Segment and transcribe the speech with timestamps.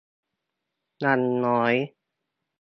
[1.03, 1.73] ยังน้อย